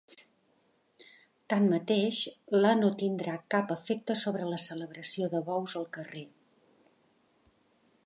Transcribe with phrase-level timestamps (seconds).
[1.53, 2.21] Tanmateix,
[2.65, 6.29] la no tindrà cap efecte sobre la celebració de bous al carrer.